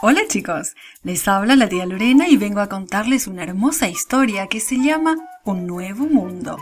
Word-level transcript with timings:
Hola 0.00 0.20
chicos, 0.28 0.76
les 1.02 1.26
habla 1.26 1.56
la 1.56 1.68
tía 1.68 1.84
Lorena 1.84 2.28
y 2.28 2.36
vengo 2.36 2.60
a 2.60 2.68
contarles 2.68 3.26
una 3.26 3.42
hermosa 3.42 3.88
historia 3.88 4.46
que 4.46 4.60
se 4.60 4.76
llama 4.76 5.16
Un 5.44 5.66
nuevo 5.66 6.06
mundo. 6.06 6.56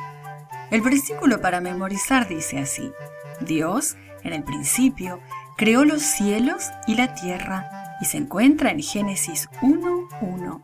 El 0.70 0.80
versículo 0.80 1.42
para 1.42 1.60
memorizar 1.60 2.28
dice 2.28 2.58
así, 2.58 2.90
Dios, 3.42 3.94
en 4.22 4.32
el 4.32 4.42
principio, 4.42 5.20
creó 5.58 5.84
los 5.84 6.00
cielos 6.00 6.70
y 6.86 6.94
la 6.94 7.14
tierra 7.14 7.68
y 8.00 8.06
se 8.06 8.16
encuentra 8.16 8.70
en 8.70 8.82
Génesis 8.82 9.50
1.1. 9.60 10.62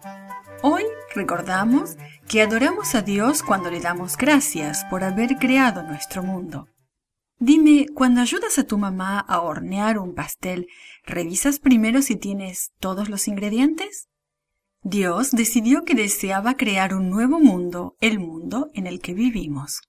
Hoy 0.62 0.84
recordamos 1.14 1.98
que 2.26 2.40
adoramos 2.40 2.94
a 2.94 3.02
Dios 3.02 3.42
cuando 3.42 3.70
le 3.70 3.80
damos 3.80 4.16
gracias 4.16 4.86
por 4.86 5.04
haber 5.04 5.36
creado 5.36 5.82
nuestro 5.82 6.22
mundo. 6.22 6.68
Dime, 7.44 7.86
cuando 7.92 8.20
ayudas 8.20 8.56
a 8.60 8.62
tu 8.68 8.78
mamá 8.78 9.18
a 9.18 9.40
hornear 9.40 9.98
un 9.98 10.14
pastel, 10.14 10.68
¿revisas 11.04 11.58
primero 11.58 12.02
si 12.02 12.16
tienes 12.16 12.72
todos 12.78 13.08
los 13.08 13.28
ingredientes? 13.28 14.08
Dios 14.82 15.30
decidió 15.30 15.84
que 15.84 15.94
deseaba 15.94 16.56
crear 16.56 16.94
un 16.94 17.08
nuevo 17.08 17.38
mundo, 17.38 17.96
el 18.00 18.18
mundo 18.18 18.70
en 18.74 18.86
el 18.86 19.00
que 19.00 19.14
vivimos. 19.14 19.82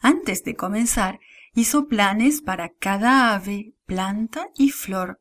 Antes 0.00 0.44
de 0.44 0.54
comenzar, 0.54 1.18
hizo 1.54 1.88
planes 1.88 2.42
para 2.42 2.68
cada 2.68 3.34
ave, 3.34 3.72
planta 3.86 4.48
y 4.56 4.70
flor. 4.70 5.20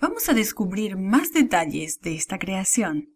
Vamos 0.00 0.28
a 0.28 0.34
descubrir 0.34 0.96
más 0.96 1.32
detalles 1.32 2.00
de 2.00 2.14
esta 2.14 2.38
creación. 2.38 3.10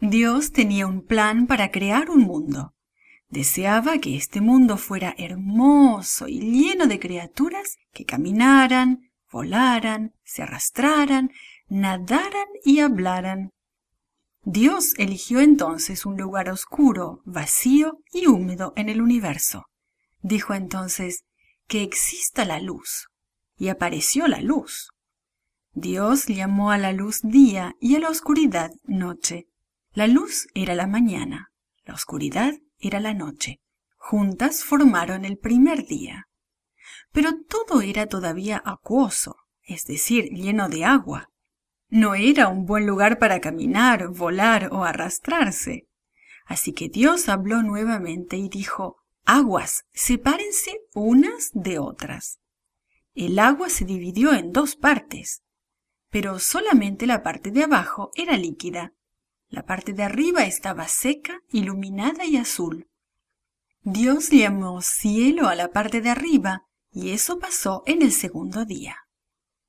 Dios 0.00 0.50
tenía 0.50 0.86
un 0.86 1.04
plan 1.04 1.46
para 1.46 1.70
crear 1.70 2.10
un 2.10 2.22
mundo. 2.22 2.74
Deseaba 3.28 3.98
que 3.98 4.16
este 4.16 4.40
mundo 4.40 4.76
fuera 4.76 5.14
hermoso 5.16 6.26
y 6.26 6.40
lleno 6.40 6.86
de 6.86 6.98
criaturas 6.98 7.78
que 7.92 8.04
caminaran, 8.04 9.11
volaran, 9.32 10.14
se 10.22 10.42
arrastraran, 10.42 11.32
nadaran 11.68 12.46
y 12.64 12.80
hablaran. 12.80 13.50
Dios 14.44 14.94
eligió 14.98 15.40
entonces 15.40 16.04
un 16.04 16.16
lugar 16.16 16.50
oscuro, 16.50 17.22
vacío 17.24 17.98
y 18.12 18.26
húmedo 18.26 18.72
en 18.76 18.88
el 18.88 19.00
universo. 19.00 19.66
Dijo 20.20 20.54
entonces, 20.54 21.24
que 21.66 21.82
exista 21.82 22.44
la 22.44 22.60
luz. 22.60 23.08
Y 23.56 23.68
apareció 23.68 24.26
la 24.28 24.40
luz. 24.40 24.90
Dios 25.72 26.26
llamó 26.26 26.70
a 26.70 26.78
la 26.78 26.92
luz 26.92 27.20
día 27.22 27.74
y 27.80 27.96
a 27.96 28.00
la 28.00 28.10
oscuridad 28.10 28.72
noche. 28.84 29.46
La 29.92 30.06
luz 30.06 30.48
era 30.54 30.74
la 30.74 30.86
mañana, 30.86 31.50
la 31.84 31.94
oscuridad 31.94 32.54
era 32.78 33.00
la 33.00 33.14
noche. 33.14 33.60
Juntas 33.96 34.64
formaron 34.64 35.24
el 35.24 35.38
primer 35.38 35.86
día. 35.86 36.26
Pero 37.10 37.32
todo 37.48 37.80
era 37.80 38.06
todavía 38.06 38.62
acuoso, 38.64 39.36
es 39.62 39.86
decir, 39.86 40.30
lleno 40.30 40.68
de 40.68 40.84
agua. 40.84 41.30
No 41.88 42.14
era 42.14 42.48
un 42.48 42.64
buen 42.64 42.86
lugar 42.86 43.18
para 43.18 43.40
caminar, 43.40 44.08
volar 44.08 44.68
o 44.72 44.84
arrastrarse. 44.84 45.88
Así 46.46 46.72
que 46.72 46.88
Dios 46.88 47.28
habló 47.28 47.62
nuevamente 47.62 48.36
y 48.36 48.48
dijo, 48.48 48.98
Aguas, 49.24 49.84
sepárense 49.92 50.80
unas 50.94 51.50
de 51.52 51.78
otras. 51.78 52.38
El 53.14 53.38
agua 53.38 53.68
se 53.68 53.84
dividió 53.84 54.32
en 54.32 54.52
dos 54.52 54.76
partes, 54.76 55.42
pero 56.10 56.38
solamente 56.38 57.06
la 57.06 57.22
parte 57.22 57.50
de 57.50 57.64
abajo 57.64 58.10
era 58.14 58.36
líquida 58.36 58.94
la 59.52 59.66
parte 59.66 59.92
de 59.92 60.02
arriba 60.02 60.46
estaba 60.46 60.88
seca, 60.88 61.42
iluminada 61.50 62.24
y 62.24 62.38
azul. 62.38 62.88
Dios 63.82 64.30
llamó 64.30 64.80
cielo 64.80 65.46
a 65.46 65.54
la 65.54 65.68
parte 65.72 66.00
de 66.00 66.08
arriba, 66.08 66.64
y 66.92 67.10
eso 67.10 67.38
pasó 67.38 67.82
en 67.86 68.02
el 68.02 68.12
segundo 68.12 68.64
día. 68.64 68.96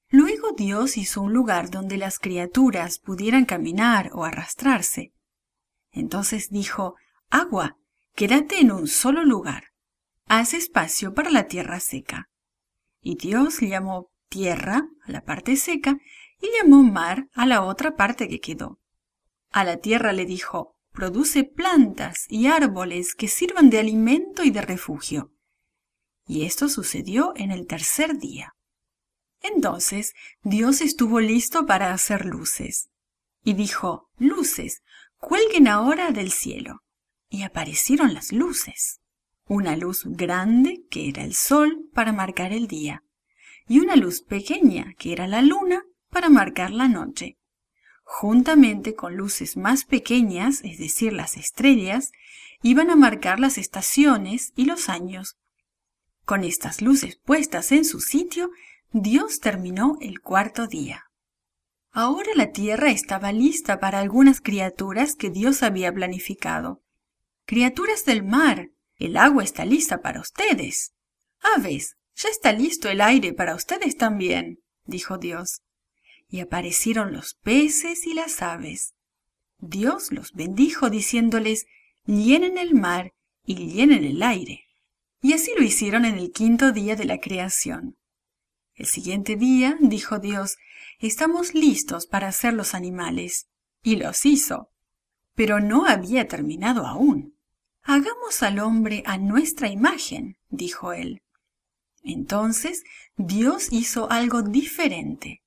Luego 0.09 0.52
Dios 0.52 0.97
hizo 0.97 1.21
un 1.21 1.33
lugar 1.33 1.71
donde 1.71 1.97
las 1.97 2.19
criaturas 2.19 2.99
pudieran 2.99 3.45
caminar 3.45 4.11
o 4.13 4.25
arrastrarse. 4.25 5.13
Entonces 5.91 6.49
dijo, 6.49 6.95
Agua, 7.29 7.77
quédate 8.13 8.59
en 8.59 8.71
un 8.71 8.88
solo 8.88 9.23
lugar. 9.23 9.69
Haz 10.28 10.53
espacio 10.53 11.13
para 11.13 11.31
la 11.31 11.47
tierra 11.47 11.79
seca. 11.79 12.29
Y 13.01 13.16
Dios 13.16 13.59
llamó 13.61 14.11
tierra 14.29 14.88
a 15.03 15.11
la 15.11 15.23
parte 15.23 15.55
seca 15.55 15.97
y 16.40 16.47
llamó 16.57 16.84
mar 16.84 17.28
a 17.34 17.45
la 17.45 17.63
otra 17.63 17.95
parte 17.95 18.28
que 18.28 18.40
quedó. 18.40 18.79
A 19.51 19.63
la 19.63 19.78
tierra 19.78 20.13
le 20.13 20.25
dijo, 20.25 20.75
produce 20.91 21.44
plantas 21.44 22.25
y 22.29 22.47
árboles 22.47 23.16
que 23.16 23.28
sirvan 23.28 23.69
de 23.69 23.79
alimento 23.79 24.44
y 24.44 24.51
de 24.51 24.61
refugio. 24.61 25.32
Y 26.25 26.45
esto 26.45 26.69
sucedió 26.69 27.34
en 27.35 27.51
el 27.51 27.67
tercer 27.67 28.17
día. 28.17 28.56
Entonces 29.41 30.13
Dios 30.41 30.81
estuvo 30.81 31.19
listo 31.19 31.66
para 31.66 31.94
hacer 31.94 32.25
luces. 32.25 32.89
Y 33.44 33.53
dijo, 33.53 34.09
luces, 34.17 34.81
cuelguen 35.17 35.67
ahora 35.67 36.11
del 36.11 36.31
cielo. 36.31 36.81
Y 37.29 37.44
aparecieron 37.44 38.13
las 38.13 38.31
luces. 38.31 39.01
Una 39.45 39.75
luz 39.75 40.03
grande, 40.06 40.84
que 40.89 41.09
era 41.09 41.23
el 41.23 41.35
sol, 41.35 41.89
para 41.94 42.13
marcar 42.13 42.53
el 42.53 42.67
día. 42.67 43.03
Y 43.67 43.79
una 43.79 43.95
luz 43.95 44.22
pequeña, 44.22 44.94
que 44.97 45.11
era 45.11 45.28
la 45.28 45.41
luna, 45.41 45.84
para 46.09 46.29
marcar 46.29 46.72
la 46.72 46.88
noche 46.88 47.38
juntamente 48.03 48.95
con 48.95 49.16
luces 49.16 49.57
más 49.57 49.85
pequeñas, 49.85 50.61
es 50.63 50.78
decir, 50.78 51.13
las 51.13 51.38
estrellas, 51.38 52.11
iban 52.61 52.90
a 52.90 52.95
marcar 52.95 53.40
las 53.40 53.57
estaciones 53.57 54.53
y 54.55 54.66
los 54.66 54.90
años. 54.90 55.38
Con 56.25 56.44
estas 56.44 56.81
luces 56.81 57.17
puestas 57.17 57.72
en 57.72 57.85
su 57.85 58.00
sitio, 58.00 58.51
Dios 58.91 59.39
terminó 59.39 59.97
el 60.01 60.22
cuarto 60.22 60.67
día. 60.67 61.06
Ahora 61.91 62.31
la 62.35 62.51
tierra 62.51 62.89
estaba 62.89 63.31
lista 63.31 63.79
para 63.79 64.00
algunas 64.00 64.41
criaturas 64.41 65.16
que 65.16 65.29
Dios 65.29 65.63
había 65.63 65.94
planificado. 65.94 66.81
Criaturas 67.45 68.06
del 68.06 68.23
mar, 68.23 68.72
el 68.97 69.17
agua 69.17 69.44
está 69.44 69.66
lista 69.66 70.01
para 70.01 70.22
ustedes. 70.22 70.94
Aves, 71.56 71.97
ya 72.16 72.29
está 72.29 72.53
listo 72.53 72.90
el 72.90 73.01
aire 73.01 73.34
para 73.34 73.55
ustedes 73.55 73.97
también, 73.97 74.59
dijo 74.85 75.17
Dios 75.17 75.61
y 76.34 76.40
aparecieron 76.40 77.13
los 77.13 77.35
peces 77.35 78.07
y 78.07 78.16
las 78.16 78.41
aves. 78.41 78.95
Dios 79.59 80.11
los 80.11 80.34
bendijo 80.34 80.90
diciéndoles, 80.90 81.67
llenen 82.07 82.57
el 82.57 82.73
mar 82.73 83.13
y 83.45 83.72
llenen 83.72 84.03
el 84.03 84.23
aire. 84.23 84.62
Y 85.23 85.34
así 85.34 85.51
lo 85.57 85.63
hicieron 85.63 86.06
en 86.06 86.19
el 86.19 86.31
quinto 86.31 86.72
día 86.72 86.95
de 86.95 87.06
la 87.06 87.19
creación. 87.19 87.97
El 88.75 88.85
siguiente 88.85 89.35
día, 89.35 89.75
dijo 89.79 90.19
Dios, 90.19 90.57
estamos 91.00 91.56
listos 91.56 92.06
para 92.06 92.28
hacer 92.28 92.53
los 92.53 92.75
animales. 92.75 93.47
Y 93.81 93.95
los 93.95 94.23
hizo. 94.28 94.69
Pero 95.34 95.59
no 95.59 95.88
había 95.88 96.28
terminado 96.28 96.85
aún. 96.85 97.35
Hagamos 97.81 98.44
al 98.44 98.59
hombre 98.59 99.01
a 99.07 99.17
nuestra 99.17 99.67
imagen, 99.69 100.38
dijo 100.50 100.94
él. 100.94 101.23
Entonces 102.03 102.84
Dios 103.17 103.69
hizo 103.72 104.11
algo 104.11 104.44
diferente 104.44 105.44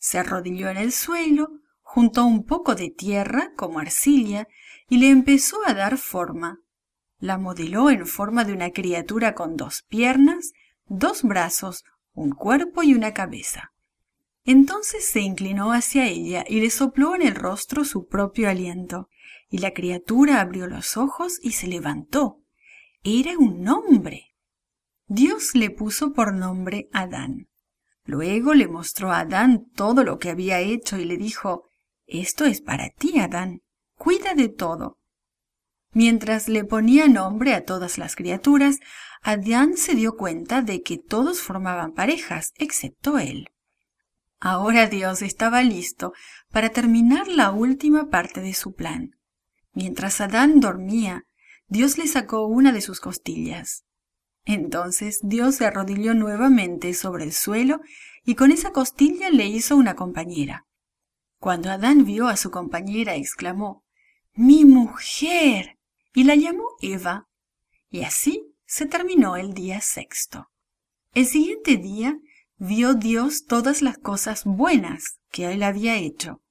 se 0.00 0.18
arrodilló 0.18 0.70
en 0.70 0.78
el 0.78 0.92
suelo, 0.92 1.60
juntó 1.82 2.24
un 2.24 2.44
poco 2.44 2.74
de 2.74 2.90
tierra 2.90 3.52
como 3.54 3.78
arcilla 3.78 4.48
y 4.88 4.96
le 4.96 5.10
empezó 5.10 5.58
a 5.66 5.74
dar 5.74 5.98
forma. 5.98 6.58
La 7.20 7.36
modeló 7.36 7.90
en 7.90 8.06
forma 8.06 8.44
de 8.44 8.54
una 8.54 8.70
criatura 8.70 9.34
con 9.34 9.56
dos 9.56 9.84
piernas, 9.88 10.52
dos 10.86 11.22
brazos, 11.22 11.84
un 12.14 12.30
cuerpo 12.30 12.82
y 12.82 12.94
una 12.94 13.12
cabeza. 13.12 13.72
Entonces 14.44 15.06
se 15.06 15.20
inclinó 15.20 15.72
hacia 15.72 16.06
ella 16.06 16.44
y 16.48 16.60
le 16.60 16.70
sopló 16.70 17.14
en 17.14 17.22
el 17.22 17.34
rostro 17.34 17.84
su 17.84 18.06
propio 18.06 18.48
aliento, 18.48 19.08
y 19.50 19.58
la 19.58 19.72
criatura 19.72 20.40
abrió 20.40 20.66
los 20.66 20.96
ojos 20.96 21.38
y 21.42 21.52
se 21.52 21.66
levantó. 21.66 22.38
Era 23.04 23.36
un 23.36 23.68
hombre. 23.68 24.34
Dios 25.06 25.54
le 25.54 25.70
puso 25.70 26.12
por 26.12 26.32
nombre 26.32 26.88
Adán. 26.92 27.48
Luego 28.04 28.54
le 28.54 28.66
mostró 28.66 29.12
a 29.12 29.20
Adán 29.20 29.66
todo 29.74 30.04
lo 30.04 30.18
que 30.18 30.30
había 30.30 30.60
hecho 30.60 30.96
y 30.96 31.04
le 31.04 31.18
dijo, 31.18 31.64
Esto 32.06 32.46
es 32.46 32.62
para 32.62 32.88
ti, 32.90 33.18
Adán, 33.18 33.60
cuida 33.94 34.34
de 34.34 34.48
todo. 34.48 34.99
Mientras 35.92 36.48
le 36.48 36.64
ponía 36.64 37.08
nombre 37.08 37.54
a 37.54 37.64
todas 37.64 37.98
las 37.98 38.14
criaturas, 38.14 38.78
Adán 39.22 39.76
se 39.76 39.94
dio 39.94 40.16
cuenta 40.16 40.62
de 40.62 40.82
que 40.82 40.98
todos 40.98 41.40
formaban 41.40 41.92
parejas, 41.92 42.52
excepto 42.56 43.18
él. 43.18 43.50
Ahora 44.38 44.86
Dios 44.86 45.20
estaba 45.20 45.62
listo 45.62 46.12
para 46.50 46.70
terminar 46.70 47.28
la 47.28 47.50
última 47.50 48.08
parte 48.08 48.40
de 48.40 48.54
su 48.54 48.72
plan. 48.72 49.16
Mientras 49.72 50.20
Adán 50.20 50.60
dormía, 50.60 51.24
Dios 51.68 51.98
le 51.98 52.06
sacó 52.06 52.46
una 52.46 52.72
de 52.72 52.80
sus 52.80 53.00
costillas. 53.00 53.84
Entonces 54.44 55.18
Dios 55.22 55.56
se 55.56 55.66
arrodilló 55.66 56.14
nuevamente 56.14 56.94
sobre 56.94 57.24
el 57.24 57.32
suelo 57.32 57.80
y 58.24 58.34
con 58.34 58.52
esa 58.52 58.72
costilla 58.72 59.28
le 59.28 59.46
hizo 59.46 59.76
una 59.76 59.94
compañera. 59.94 60.66
Cuando 61.38 61.70
Adán 61.70 62.04
vio 62.04 62.28
a 62.28 62.36
su 62.36 62.50
compañera, 62.50 63.16
exclamó, 63.16 63.84
Mi 64.34 64.64
mujer. 64.64 65.79
Y 66.14 66.24
la 66.24 66.34
llamó 66.34 66.68
Eva. 66.80 67.28
Y 67.90 68.02
así 68.02 68.54
se 68.66 68.86
terminó 68.86 69.36
el 69.36 69.52
día 69.54 69.80
sexto. 69.80 70.50
El 71.12 71.26
siguiente 71.26 71.76
día 71.76 72.18
vio 72.56 72.94
Dios 72.94 73.46
todas 73.46 73.82
las 73.82 73.98
cosas 73.98 74.44
buenas 74.44 75.18
que 75.30 75.50
él 75.52 75.62
había 75.62 75.96
hecho, 75.96 76.42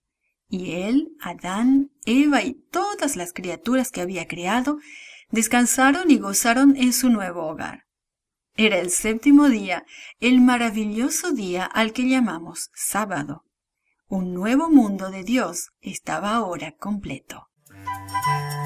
Y 0.52 0.72
él, 0.72 1.10
Adán, 1.22 1.92
Eva 2.06 2.42
y 2.42 2.56
todas 2.72 3.16
las 3.16 3.34
criaturas 3.34 3.92
que 3.92 4.02
había 4.02 4.28
creado 4.28 4.80
descansaron 5.30 6.10
y 6.10 6.18
gozaron 6.18 6.76
en 6.76 6.92
su 6.92 7.10
nuevo 7.10 7.46
hogar. 7.46 7.86
Era 8.56 8.80
el 8.80 8.90
séptimo 8.90 9.48
día, 9.48 9.86
el 10.20 10.42
maravilloso 10.42 11.32
día 11.32 11.66
al 11.66 11.94
que 11.94 12.10
llamamos 12.10 12.72
sábado. 12.74 13.46
Un 14.08 14.34
nuevo 14.34 14.70
mundo 14.70 15.12
de 15.12 15.24
Dios 15.24 15.70
estaba 15.82 16.34
ahora 16.34 16.72
completo. 16.72 17.50